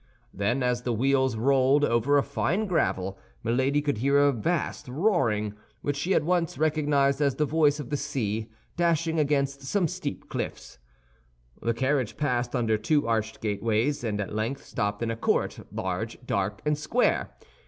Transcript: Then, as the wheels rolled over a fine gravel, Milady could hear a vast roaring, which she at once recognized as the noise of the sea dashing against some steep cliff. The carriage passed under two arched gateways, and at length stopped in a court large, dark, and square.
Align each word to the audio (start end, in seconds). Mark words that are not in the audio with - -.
Then, 0.33 0.63
as 0.63 0.81
the 0.81 0.93
wheels 0.93 1.35
rolled 1.35 1.85
over 1.85 2.17
a 2.17 2.23
fine 2.23 2.65
gravel, 2.65 3.19
Milady 3.43 3.83
could 3.83 3.99
hear 3.99 4.17
a 4.17 4.31
vast 4.31 4.87
roaring, 4.87 5.53
which 5.83 5.95
she 5.95 6.15
at 6.15 6.23
once 6.23 6.57
recognized 6.57 7.21
as 7.21 7.35
the 7.35 7.45
noise 7.45 7.79
of 7.79 7.91
the 7.91 7.97
sea 7.97 8.49
dashing 8.75 9.19
against 9.19 9.61
some 9.61 9.87
steep 9.87 10.27
cliff. 10.27 10.79
The 11.61 11.75
carriage 11.75 12.17
passed 12.17 12.55
under 12.55 12.79
two 12.79 13.07
arched 13.07 13.41
gateways, 13.41 14.03
and 14.03 14.19
at 14.19 14.33
length 14.33 14.63
stopped 14.65 15.03
in 15.03 15.11
a 15.11 15.15
court 15.15 15.59
large, 15.71 16.17
dark, 16.25 16.61
and 16.65 16.75
square. 16.75 17.35